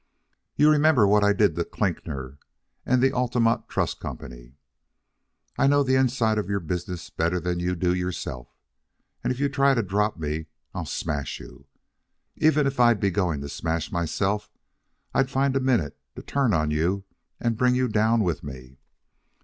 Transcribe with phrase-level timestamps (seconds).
[0.55, 2.39] You remember what I did to Klinkner
[2.87, 4.55] and the Altamont Trust Company?
[5.59, 8.47] I know the inside of your business better than you do yourself,
[9.23, 11.67] and if you try to drop me I'll smash you.
[12.35, 14.49] Even if I'd be going to smash myself,
[15.13, 17.03] I'd find a minute to turn on you
[17.39, 18.79] and bring you down with me.